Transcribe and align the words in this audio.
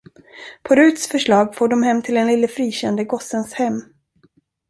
På 0.63 0.75
Ruts 0.75 1.07
förslag 1.07 1.55
for 1.55 1.67
de 1.67 2.01
till 2.01 2.15
den 2.15 2.27
lille 2.27 2.47
frikände 2.47 3.03
gossens 3.05 3.53
hem. 3.53 3.81